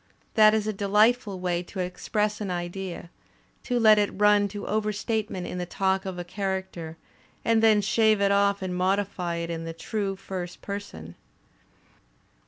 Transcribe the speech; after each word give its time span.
That 0.33 0.55
is 0.55 0.65
a 0.65 0.73
delightul 0.73 1.37
way 1.37 1.61
to 1.61 1.79
express 1.79 2.41
an 2.41 2.49
idea, 2.49 3.11
to 3.65 3.79
let 3.79 3.99
it 3.99 4.09
run 4.19 4.47
to 4.47 4.65
overstatement 4.65 5.45
in 5.45 5.59
the 5.59 5.65
talk 5.67 6.07
of 6.07 6.17
a 6.17 6.23
character, 6.23 6.97
and 7.45 7.61
then 7.61 7.81
shave 7.83 8.19
it 8.19 8.31
off 8.31 8.63
and 8.63 8.75
modify 8.75 9.35
it 9.35 9.51
in 9.51 9.63
the 9.63 9.73
true 9.73 10.15
first 10.15 10.63
person! 10.63 11.13